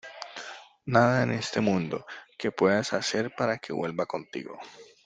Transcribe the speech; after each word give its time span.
nada 0.87 1.21
en 1.21 1.29
este 1.29 1.61
mundo, 1.61 2.07
que 2.35 2.51
puedas 2.51 2.91
hacer 2.93 3.35
para 3.35 3.59
que 3.59 3.71
vuelva 3.71 4.07
contigo. 4.07 4.57